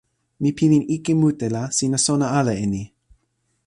[0.41, 2.83] mi pilin ike mute la sina sona ala e ni.